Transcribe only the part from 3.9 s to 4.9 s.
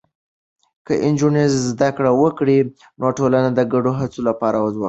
هڅو لپاره ځواکمنه ده.